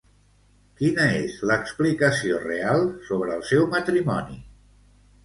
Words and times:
Quina 0.79 1.03
és 1.17 1.35
l'explicació 1.51 2.39
real 2.45 2.87
sobre 3.11 3.37
el 3.37 3.45
seu 3.51 3.69
matrimoni? 3.75 4.39